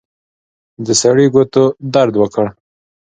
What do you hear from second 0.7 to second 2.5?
د سړي ګوتو درد وکړ.